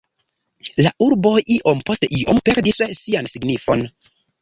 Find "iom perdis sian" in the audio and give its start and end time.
2.23-3.33